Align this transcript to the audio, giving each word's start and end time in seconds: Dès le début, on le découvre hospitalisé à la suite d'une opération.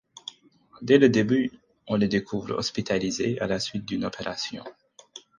Dès 0.81 0.97
le 0.97 1.09
début, 1.09 1.51
on 1.87 1.95
le 1.95 2.07
découvre 2.07 2.55
hospitalisé 2.55 3.39
à 3.39 3.45
la 3.45 3.59
suite 3.59 3.85
d'une 3.85 4.03
opération. 4.03 4.63